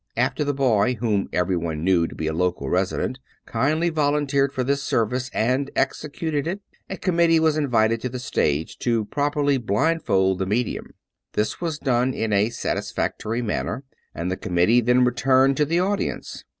After 0.17 0.43
the 0.43 0.51
boy, 0.55 0.95
whom 0.95 1.29
everyone 1.31 1.83
knew 1.83 2.07
to 2.07 2.15
be 2.15 2.25
a 2.25 2.33
local 2.33 2.67
resident, 2.71 3.19
kindly 3.45 3.89
volunteered 3.89 4.51
for 4.51 4.63
this 4.63 4.81
service 4.81 5.29
and 5.31 5.69
executed 5.75 6.47
it, 6.47 6.59
a 6.89 6.97
committee 6.97 7.39
was 7.39 7.55
invited 7.55 8.01
to 8.01 8.09
the 8.09 8.17
stage 8.17 8.79
to 8.79 9.05
properly 9.05 9.59
blindfold 9.59 10.39
the 10.39 10.47
medium. 10.47 10.95
This 11.33 11.61
was 11.61 11.77
done 11.77 12.15
in 12.15 12.33
a 12.33 12.49
satis 12.49 12.89
factory 12.91 13.43
manner, 13.43 13.83
and 14.15 14.31
the 14.31 14.37
committee 14.37 14.81
then 14.81 15.05
returned 15.05 15.55
to 15.57 15.65
the 15.65 15.79
audience. 15.79 16.45